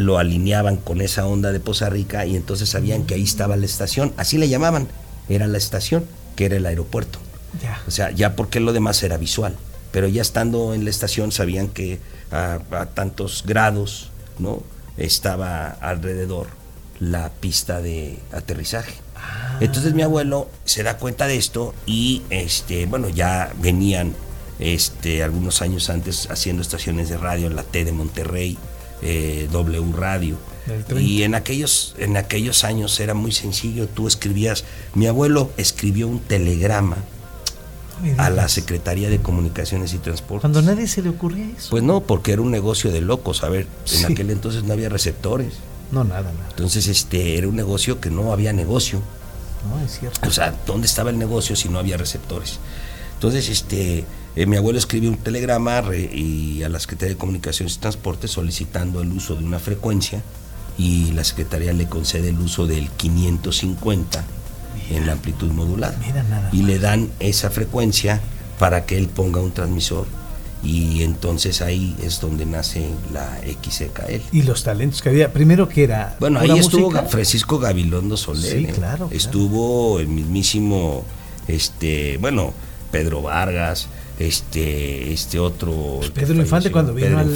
lo 0.00 0.18
alineaban 0.18 0.76
con 0.78 1.02
esa 1.02 1.26
onda 1.26 1.52
de 1.52 1.60
Poza 1.60 1.90
Rica 1.90 2.24
y 2.24 2.34
entonces 2.34 2.70
sabían 2.70 3.04
que 3.04 3.14
ahí 3.14 3.22
estaba 3.22 3.56
la 3.56 3.66
estación, 3.66 4.14
así 4.16 4.38
le 4.38 4.48
llamaban, 4.48 4.88
era 5.28 5.46
la 5.46 5.58
estación, 5.58 6.06
que 6.36 6.46
era 6.46 6.56
el 6.56 6.66
aeropuerto. 6.66 7.18
O 7.86 7.90
sea, 7.90 8.10
ya 8.10 8.34
porque 8.34 8.60
lo 8.60 8.72
demás 8.72 9.02
era 9.02 9.18
visual, 9.18 9.54
pero 9.92 10.08
ya 10.08 10.22
estando 10.22 10.72
en 10.72 10.84
la 10.84 10.90
estación 10.90 11.32
sabían 11.32 11.68
que 11.68 11.98
a, 12.30 12.60
tantos 12.94 13.44
grados, 13.46 14.10
¿no? 14.38 14.62
Estaba 14.96 15.68
alrededor 15.68 16.46
la 16.98 17.30
pista 17.30 17.82
de 17.82 18.18
aterrizaje. 18.32 18.94
Ah. 19.16 19.58
Entonces 19.60 19.92
mi 19.94 20.02
abuelo 20.02 20.48
se 20.64 20.82
da 20.82 20.96
cuenta 20.96 21.26
de 21.26 21.36
esto 21.36 21.74
y 21.86 22.22
este, 22.30 22.86
bueno, 22.86 23.08
ya 23.08 23.52
venían 23.60 24.14
este, 24.58 25.22
algunos 25.22 25.60
años 25.60 25.90
antes 25.90 26.30
haciendo 26.30 26.62
estaciones 26.62 27.08
de 27.08 27.18
radio 27.18 27.48
en 27.48 27.56
la 27.56 27.64
T 27.64 27.84
de 27.84 27.92
Monterrey, 27.92 28.56
eh, 29.02 29.48
W 29.50 29.92
Radio. 29.96 30.36
Y 30.98 31.22
en 31.22 31.34
aquellos, 31.34 31.94
en 31.98 32.16
aquellos 32.16 32.64
años 32.64 33.00
era 33.00 33.14
muy 33.14 33.32
sencillo, 33.32 33.88
tú 33.88 34.06
escribías, 34.06 34.64
mi 34.94 35.06
abuelo 35.06 35.50
escribió 35.56 36.06
un 36.06 36.20
telegrama 36.20 36.98
a 38.18 38.30
la 38.30 38.48
Secretaría 38.48 39.10
de 39.10 39.20
Comunicaciones 39.20 39.92
y 39.94 39.98
Transportes. 39.98 40.42
Cuando 40.42 40.62
nadie 40.62 40.86
se 40.86 41.02
le 41.02 41.10
ocurría 41.10 41.46
eso. 41.56 41.70
Pues 41.70 41.82
no, 41.82 42.00
porque 42.00 42.32
era 42.32 42.42
un 42.42 42.50
negocio 42.50 42.92
de 42.92 43.00
locos. 43.00 43.42
A 43.42 43.48
ver, 43.48 43.66
en 43.92 44.12
aquel 44.12 44.30
entonces 44.30 44.64
no 44.64 44.72
había 44.72 44.88
receptores. 44.88 45.54
No, 45.90 46.04
nada, 46.04 46.32
nada. 46.32 46.46
Entonces, 46.50 46.86
este, 46.86 47.36
era 47.36 47.48
un 47.48 47.56
negocio 47.56 48.00
que 48.00 48.10
no 48.10 48.32
había 48.32 48.52
negocio. 48.52 49.02
No, 49.68 49.84
es 49.84 49.98
cierto. 49.98 50.28
O 50.28 50.30
sea, 50.30 50.54
¿dónde 50.66 50.86
estaba 50.86 51.10
el 51.10 51.18
negocio 51.18 51.56
si 51.56 51.68
no 51.68 51.78
había 51.78 51.96
receptores? 51.96 52.58
Entonces, 53.20 53.50
este, 53.50 54.06
eh, 54.34 54.46
mi 54.46 54.56
abuelo 54.56 54.78
escribió 54.78 55.10
un 55.10 55.18
telegrama 55.18 55.82
y 55.94 56.62
a 56.62 56.70
la 56.70 56.80
Secretaría 56.80 57.16
de 57.16 57.18
Comunicaciones 57.18 57.76
y 57.76 57.78
Transportes 57.78 58.30
solicitando 58.30 59.02
el 59.02 59.12
uso 59.12 59.36
de 59.36 59.44
una 59.44 59.58
frecuencia 59.58 60.22
y 60.78 61.12
la 61.12 61.22
Secretaría 61.22 61.74
le 61.74 61.86
concede 61.86 62.30
el 62.30 62.40
uso 62.40 62.66
del 62.66 62.88
550 62.88 64.24
en 64.90 65.04
la 65.06 65.12
amplitud 65.12 65.50
modulada. 65.52 65.98
y 66.50 66.62
le 66.62 66.78
dan 66.78 67.10
esa 67.20 67.50
frecuencia 67.50 68.22
para 68.58 68.86
que 68.86 68.96
él 68.96 69.08
ponga 69.08 69.42
un 69.42 69.52
transmisor 69.52 70.06
y 70.64 71.02
entonces 71.02 71.60
ahí 71.60 71.94
es 72.02 72.22
donde 72.22 72.46
nace 72.46 72.88
la 73.12 73.38
XCKL. 73.42 74.34
Y 74.34 74.44
los 74.44 74.64
talentos 74.64 75.02
que 75.02 75.10
había, 75.10 75.30
primero 75.30 75.68
que 75.68 75.84
era... 75.84 76.16
Bueno, 76.20 76.40
ahí 76.40 76.58
estuvo 76.58 76.90
Francisco 77.06 77.58
Gabilondo 77.58 78.16
Soler. 78.16 78.66
Sí, 78.66 78.72
claro, 78.72 79.10
Estuvo 79.12 80.00
el 80.00 80.08
mismísimo, 80.08 81.04
este, 81.48 82.16
bueno, 82.16 82.54
Pedro 82.90 83.22
Vargas, 83.22 83.88
este 84.18 85.12
este 85.12 85.38
otro 85.38 85.96
pues 85.98 86.10
Pedro 86.10 86.34
Infante 86.34 86.70
cuando 86.70 86.92
vino 86.92 87.18
al, 87.18 87.30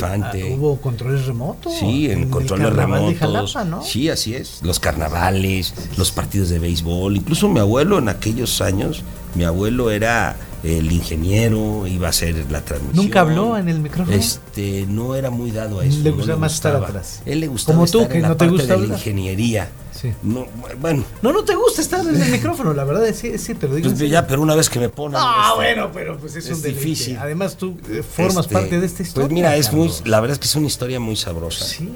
hubo 0.53 0.77
controles 0.81 1.25
remotos 1.25 1.73
sí 1.81 2.11
en, 2.11 2.29
controles 2.29 2.71
remotos 2.75 3.57
sí 3.83 4.11
así 4.11 4.35
es 4.35 4.61
los 4.63 4.81
carnavales 4.81 5.75
los 5.97 6.13
partidos 6.13 6.51
de 6.51 6.59
béisbol 6.59 7.17
incluso 7.17 7.49
mi 7.49 7.61
abuelo 7.61 7.99
en 7.99 8.11
aquellos 8.11 8.61
años 8.61 9.03
mi 9.35 9.45
abuelo 9.45 9.91
era 9.91 10.37
el 10.63 10.91
ingeniero 10.93 11.87
iba 11.87 12.07
a 12.07 12.11
hacer 12.11 12.51
la 12.51 12.63
transmisión. 12.63 13.05
¿Nunca 13.05 13.21
habló 13.21 13.59
en 13.59 13.69
el 13.69 13.81
micrófono? 13.81 14.17
Este, 14.17 14.87
no 14.89 15.15
era 15.15 15.29
muy 15.31 15.51
dado 15.51 15.81
a 15.81 15.85
eso. 15.85 16.01
Le 16.01 16.11
gustaba 16.11 16.39
más 16.39 16.55
estar 16.55 16.75
atrás. 16.77 17.21
Él 17.27 17.41
le 17.41 17.49
gustaba 17.49 17.77
Como 17.77 17.91
tú, 17.91 18.09
que 18.09 18.21
no 18.21 18.37
te 18.37 18.49
gusta 18.49 18.77
de 18.77 18.89
la 18.89 18.95
ingeniería. 18.95 19.69
Sí. 20.05 20.13
No, 20.23 20.47
bueno. 20.81 21.03
No, 21.23 21.33
no 21.33 21.45
te 21.45 21.55
gusta 21.55 21.81
estar 21.81 22.07
en 22.07 22.21
el 22.21 22.31
micrófono, 22.31 22.75
la 22.75 22.85
verdad 22.85 23.07
es 23.07 23.23
te 23.23 23.69
lo 23.69 23.75
digo. 23.75 23.89
Pues 23.89 24.11
ya, 24.11 24.27
pero 24.27 24.43
una 24.43 24.55
vez 24.55 24.69
que 24.69 24.79
me 24.79 24.91
ponen. 24.91 25.19
Ah, 25.19 25.47
este, 25.47 25.57
bueno, 25.57 25.91
pero 25.95 26.19
pues 26.19 26.37
es, 26.37 26.51
un 26.51 26.61
difícil. 26.61 27.17
Además 27.17 27.57
tú 27.57 27.79
eh, 27.89 28.03
formas 28.03 28.45
este, 28.45 28.53
parte 28.53 28.81
de 28.81 28.87
esta 28.87 29.03
historia. 29.03 29.29
Pues 29.29 29.35
mira, 29.35 29.57
es 29.57 29.73
muy, 29.73 29.91
la 30.05 30.21
verdad 30.21 30.35
es 30.35 30.39
que 30.41 30.47
es 30.47 30.55
una 30.57 30.67
historia 30.67 31.01
muy 31.01 31.17
sabrosa. 31.17 31.65
Sí. 31.65 31.89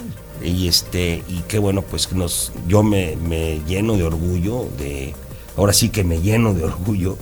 Y 0.43 0.69
este, 0.69 1.23
y 1.29 1.43
qué 1.49 1.59
bueno, 1.59 1.83
pues 1.83 2.11
nos, 2.13 2.53
yo 2.67 2.83
me, 2.83 3.17
me 3.17 3.61
lleno 3.67 3.97
de 3.97 4.05
orgullo 4.05 4.69
de, 4.79 5.15
ahora 5.57 5.75
sí 5.75 5.91
que 5.91 6.03
me 6.03 6.23
lleno 6.23 6.55
de 6.55 6.65
orgullo 6.65 7.19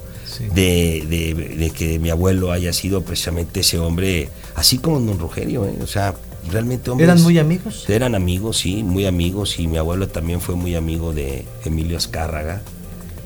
de, 0.55 1.73
que 1.75 1.99
mi 1.99 2.11
abuelo 2.11 2.53
haya 2.53 2.73
sido 2.73 3.03
precisamente 3.03 3.61
ese 3.61 3.79
hombre, 3.79 4.29
así 4.55 4.79
como 4.79 5.01
don 5.01 5.19
Rogelio, 5.19 5.67
¿eh? 5.67 5.77
o 5.83 5.87
sea, 5.87 6.15
realmente 6.51 6.91
hombres, 6.91 7.09
¿Eran 7.09 7.23
muy 7.23 7.39
amigos? 7.39 7.89
Eran 7.89 8.15
amigos, 8.15 8.59
sí, 8.59 8.83
muy 8.83 9.07
amigos, 9.07 9.59
y 9.59 9.67
mi 9.67 9.79
abuelo 9.79 10.09
también 10.09 10.41
fue 10.41 10.55
muy 10.55 10.75
amigo 10.75 11.13
de 11.13 11.45
Emilio 11.65 11.97
Azcárraga. 11.97 12.63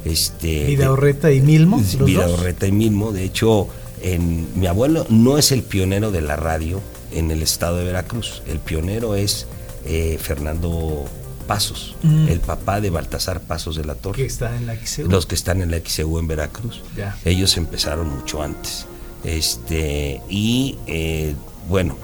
Este, 0.04 0.66
Vida 0.66 0.90
Orreta 0.90 1.30
y 1.30 1.40
Milmo. 1.40 1.82
Vida 2.04 2.28
Orreta 2.28 2.66
y 2.66 2.72
Milmo, 2.72 3.12
de 3.12 3.24
hecho, 3.24 3.68
en, 4.02 4.48
mi 4.58 4.66
abuelo 4.66 5.06
no 5.10 5.38
es 5.38 5.52
el 5.52 5.62
pionero 5.62 6.10
de 6.10 6.22
la 6.22 6.36
radio 6.36 6.80
en 7.12 7.30
el 7.30 7.42
estado 7.42 7.76
de 7.76 7.84
Veracruz, 7.84 8.42
el 8.46 8.58
pionero 8.58 9.14
es 9.14 9.46
eh, 9.84 10.18
Fernando 10.20 11.04
Pasos, 11.46 11.96
mm. 12.02 12.28
el 12.28 12.40
papá 12.40 12.80
de 12.80 12.90
Baltasar 12.90 13.40
Pasos 13.40 13.76
de 13.76 13.84
la 13.84 13.94
Torre. 13.94 14.18
Que 14.18 14.26
está 14.26 14.56
en 14.56 14.66
la 14.66 14.76
XEU. 14.76 15.08
Los 15.08 15.26
que 15.26 15.34
están 15.34 15.62
en 15.62 15.70
la 15.70 15.80
XEU 15.80 16.18
en 16.18 16.28
Veracruz. 16.28 16.82
Ellos 17.24 17.56
empezaron 17.56 18.08
mucho 18.08 18.42
antes. 18.42 18.86
Este, 19.24 20.20
y 20.28 20.78
eh, 20.86 21.34
bueno, 21.68 21.96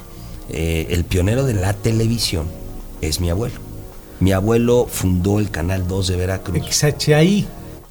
eh, 0.51 0.89
el 0.91 1.05
pionero 1.05 1.45
de 1.45 1.55
la 1.55 1.73
televisión 1.73 2.49
es 3.01 3.21
mi 3.21 3.31
abuelo. 3.31 3.57
Mi 4.21 4.33
abuelo 4.33 4.87
fundó 4.91 5.39
el 5.39 5.51
Canal 5.51 5.87
2 5.87 6.09
de 6.09 6.17
Veracruz. 6.17 6.59
XHI. 6.65 7.47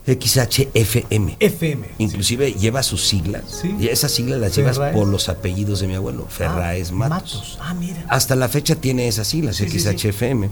XHFM. 0.05 1.37
FM. 1.39 1.87
Inclusive 1.97 2.53
lleva 2.53 2.83
sus 2.83 3.07
siglas. 3.07 3.63
Y 3.79 3.87
esas 3.87 4.11
siglas 4.11 4.39
las 4.39 4.55
llevas 4.55 4.77
por 4.93 5.07
los 5.07 5.29
apellidos 5.29 5.79
de 5.79 5.87
mi 5.87 5.95
abuelo, 5.95 6.27
Ferraes 6.29 6.91
ah, 6.91 6.93
Matos. 6.93 7.57
Ah, 7.59 7.73
mira. 7.73 8.05
Hasta 8.09 8.35
la 8.35 8.47
fecha 8.47 8.75
tiene 8.75 9.07
esas 9.07 9.27
siglas, 9.27 9.57
XHFM. 9.57 10.49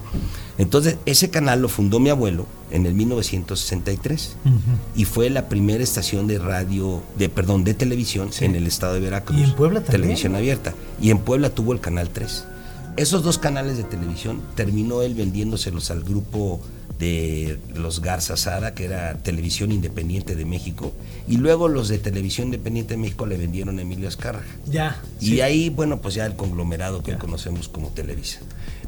Entonces, 0.58 0.96
ese 1.06 1.30
canal 1.30 1.62
lo 1.62 1.68
fundó 1.68 2.00
mi 2.00 2.10
abuelo 2.10 2.46
en 2.70 2.86
el 2.86 2.94
1963 2.94 4.36
y 4.96 5.04
fue 5.04 5.30
la 5.30 5.48
primera 5.48 5.84
estación 5.84 6.26
de 6.26 6.38
radio, 6.38 7.02
de 7.16 7.28
perdón, 7.28 7.62
de 7.62 7.74
televisión 7.74 8.30
en 8.40 8.56
el 8.56 8.66
estado 8.66 8.94
de 8.94 9.00
Veracruz. 9.00 9.38
Y 9.38 9.44
en 9.44 9.54
Puebla 9.54 9.80
también. 9.80 10.02
Televisión 10.02 10.34
abierta. 10.34 10.74
Y 11.00 11.10
en 11.10 11.18
Puebla 11.18 11.50
tuvo 11.50 11.72
el 11.72 11.80
canal 11.80 12.10
3. 12.10 12.46
Esos 12.96 13.22
dos 13.24 13.38
canales 13.38 13.76
de 13.76 13.84
televisión 13.84 14.40
terminó 14.54 15.02
él 15.02 15.14
vendiéndoselos 15.14 15.90
al 15.90 16.02
grupo 16.04 16.60
de 16.98 17.58
los 17.74 18.00
Garza 18.00 18.36
Sada, 18.36 18.74
que 18.74 18.84
era 18.84 19.14
Televisión 19.18 19.72
Independiente 19.72 20.36
de 20.36 20.44
México, 20.44 20.92
y 21.28 21.36
luego 21.36 21.68
los 21.68 21.88
de 21.88 21.98
Televisión 21.98 22.48
Independiente 22.48 22.94
de 22.94 22.98
México 22.98 23.26
le 23.26 23.36
vendieron 23.36 23.78
a 23.78 23.82
Emilio 23.82 24.08
Azcárraga. 24.08 24.46
Ya. 24.66 25.00
Y 25.20 25.40
ahí, 25.40 25.70
bueno, 25.70 26.00
pues 26.00 26.14
ya 26.14 26.26
el 26.26 26.36
conglomerado 26.36 27.02
que 27.02 27.16
conocemos 27.16 27.68
como 27.68 27.88
Televisa. 27.88 28.40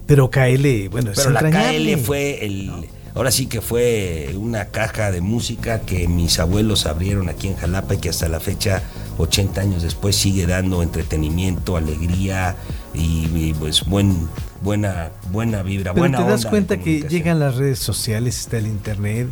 Pero 0.07 0.31
KL, 0.31 0.89
bueno, 0.91 1.11
Pero 1.15 1.31
la 1.31 1.51
KL 1.51 1.97
fue 1.99 2.45
el... 2.45 2.71
Ahora 3.15 3.31
sí 3.31 3.47
que 3.47 3.63
fue 3.63 4.35
una 4.37 4.67
caja 4.67 5.11
de 5.11 5.23
música 5.23 5.81
que 5.81 6.07
mis 6.07 6.39
abuelos 6.39 6.85
abrieron 6.85 7.31
aquí 7.31 7.49
en 7.49 7.57
Jalapa 7.57 7.95
y 7.95 7.97
que 7.97 8.11
hasta 8.11 8.29
la 8.29 8.41
fecha, 8.41 8.83
80 9.17 9.59
años 9.59 9.83
después, 9.83 10.17
sigue 10.17 10.47
dando 10.47 10.83
entretenimiento, 10.83 11.79
alegría 11.79 12.57
y, 12.97 13.55
pues 13.59 13.85
buen, 13.85 14.29
buena, 14.63 15.11
buena 15.31 15.63
vibra, 15.63 15.93
Pero 15.93 16.03
buena 16.03 16.19
te 16.19 16.31
das 16.31 16.47
cuenta 16.47 16.79
que 16.79 17.03
llegan 17.03 17.39
las 17.39 17.57
redes 17.57 17.79
sociales, 17.79 18.41
está 18.41 18.59
el 18.59 18.67
internet 18.67 19.29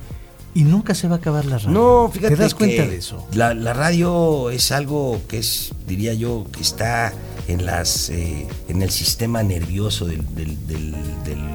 y 0.55 0.63
nunca 0.63 0.95
se 0.95 1.09
va 1.09 1.17
a 1.17 1.19
acabar 1.19 1.45
la 1.45 1.59
radio. 1.59 1.71
No, 1.71 2.11
fíjate. 2.13 2.37
¿Te 2.37 2.43
das 2.43 2.55
cuenta 2.55 2.87
de 2.87 2.97
eso? 2.97 3.27
La, 3.35 3.53
radio 3.75 4.51
es 4.51 4.71
algo 4.71 5.21
que 5.27 5.39
es, 5.39 5.73
diría 5.87 6.15
yo, 6.15 6.47
que 6.53 6.63
está 6.63 7.13
en 7.49 7.67
las 7.67 8.09
eh, 8.11 8.47
en 8.69 8.81
el 8.81 8.91
sistema 8.91 9.43
nervioso 9.43 10.07
del, 10.07 10.23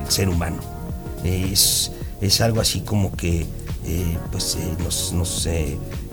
ser 0.10 0.28
humano. 0.28 0.58
Es, 1.24 1.92
es 2.20 2.42
algo 2.42 2.60
así 2.60 2.82
como 2.82 3.16
que 3.16 3.46
eh, 3.86 4.18
pues 4.32 4.56
eh, 4.56 4.74
nos, 4.84 5.14
nos, 5.14 5.48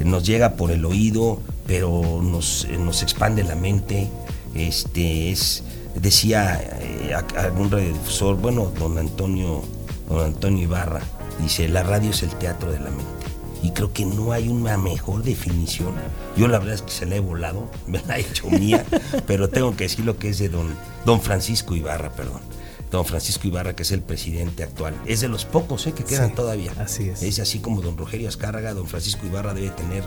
nos, 0.04 0.24
llega 0.24 0.54
por 0.54 0.70
el 0.70 0.84
oído, 0.84 1.40
pero 1.66 2.20
nos, 2.22 2.68
nos 2.78 3.02
expande 3.02 3.42
la 3.42 3.56
mente. 3.56 4.08
Este 4.54 5.32
es 5.32 5.64
decía 6.00 6.60
eh, 6.80 7.14
algún 7.36 7.70
radiodifusor, 7.70 8.36
bueno, 8.36 8.72
don 8.78 8.98
Antonio, 8.98 9.62
don 10.08 10.24
Antonio 10.24 10.64
Ibarra, 10.64 11.00
dice, 11.40 11.68
la 11.68 11.82
radio 11.82 12.10
es 12.10 12.22
el 12.22 12.30
teatro 12.36 12.70
de 12.70 12.78
la 12.78 12.90
mente. 12.90 13.04
Y 13.62 13.70
creo 13.70 13.92
que 13.92 14.04
no 14.04 14.32
hay 14.32 14.48
una 14.48 14.76
mejor 14.76 15.22
definición. 15.22 15.94
Yo 16.36 16.46
la 16.46 16.58
verdad 16.58 16.74
es 16.74 16.82
que 16.82 16.92
se 16.92 17.06
la 17.06 17.16
he 17.16 17.20
volado, 17.20 17.68
me 17.86 18.00
la 18.06 18.18
he 18.18 18.20
hecho 18.20 18.48
mía, 18.48 18.84
pero 19.26 19.48
tengo 19.48 19.74
que 19.76 19.84
decir 19.84 20.04
lo 20.04 20.18
que 20.18 20.28
es 20.28 20.38
de 20.38 20.48
don, 20.48 20.68
don 21.04 21.20
Francisco 21.20 21.74
Ibarra, 21.74 22.10
perdón. 22.10 22.40
Don 22.90 23.04
Francisco 23.04 23.48
Ibarra, 23.48 23.74
que 23.74 23.82
es 23.82 23.90
el 23.90 24.00
presidente 24.00 24.62
actual. 24.62 24.94
Es 25.06 25.20
de 25.20 25.28
los 25.28 25.44
pocos 25.44 25.86
eh, 25.88 25.92
que 25.92 26.04
quedan 26.04 26.34
todavía. 26.36 26.72
Así 26.78 27.08
es. 27.08 27.20
Es 27.22 27.40
así 27.40 27.58
como 27.58 27.82
don 27.82 27.96
Rogerio 27.96 28.28
Azcárraga, 28.28 28.74
don 28.74 28.86
Francisco 28.86 29.26
Ibarra 29.26 29.54
debe 29.54 29.70
tener 29.70 30.04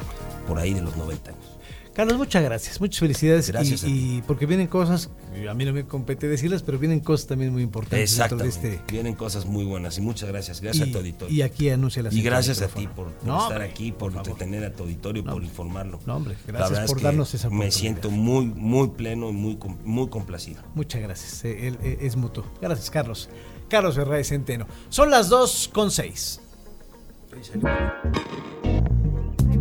por 0.48 0.60
ahí 0.60 0.74
de 0.74 0.82
los 0.82 0.96
90 0.96 1.32
años. 1.32 1.59
Carlos, 2.00 2.18
muchas 2.18 2.42
gracias, 2.42 2.80
muchas 2.80 2.98
felicidades. 3.02 3.50
Gracias 3.50 3.84
y, 3.84 4.24
porque 4.26 4.46
vienen 4.46 4.68
cosas, 4.68 5.10
a 5.50 5.54
mí 5.54 5.66
no 5.66 5.74
me 5.74 5.84
compete 5.84 6.30
decirlas, 6.30 6.64
pero 6.64 6.80
vienen 6.80 7.02
cosas 7.02 7.28
también 7.28 7.52
muy 7.52 7.62
importantes 7.62 8.16
dentro 8.16 8.38
de 8.38 8.48
este. 8.48 8.80
Vienen 8.90 9.16
cosas 9.16 9.46
muy 9.46 9.66
buenas 9.66 9.98
y 9.98 10.02
muchas 10.02 10.30
gracias. 10.30 10.62
Gracias 10.62 10.88
y, 10.88 10.90
a 10.90 10.94
tu 10.94 11.00
auditorio. 11.00 11.36
y 11.36 11.42
aquí 11.42 11.70
anuncia 11.70 12.02
la 12.02 12.14
Y 12.14 12.22
gracias 12.22 12.62
a 12.62 12.70
ti 12.70 12.88
por, 12.88 13.12
por 13.12 13.28
No, 13.28 13.42
estar 13.42 13.58
hombre, 13.58 13.70
aquí, 13.70 13.92
por, 13.92 14.14
por 14.14 14.20
entretener 14.20 14.64
a 14.64 14.72
tu 14.72 14.84
auditorio, 14.84 15.26
por 15.26 15.44
informarlo. 15.44 16.00
No, 16.06 16.16
hombre, 16.16 16.38
gracias 16.48 16.80
es 16.80 16.88
por 16.88 17.00
que 17.00 17.04
darnos 17.04 17.34
esa 17.34 17.50
Me 17.50 17.70
siento 17.70 18.10
muy, 18.10 18.46
muy 18.46 18.92
pleno 18.92 19.30
y 19.30 19.34
muy, 19.34 19.60
muy 19.84 20.08
complacido. 20.08 20.62
Muchas 20.76 21.02
gracias, 21.02 21.44
eh, 21.44 21.68
él, 21.68 21.80
eh, 21.84 21.98
es 22.00 22.16
mutuo. 22.16 22.46
Gracias, 22.62 22.90
Carlos. 22.90 23.28
Carlos 23.68 23.98
Herrera 23.98 24.24
Centeno. 24.24 24.68
Son 24.88 25.10
las 25.12 25.28
2 25.28 25.70
con 25.74 25.92
6. 25.92 26.40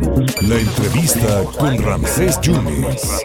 La 0.00 0.60
entrevista 0.60 1.42
con 1.58 1.76
Ramsés 1.82 2.40
Yunes. 2.40 3.24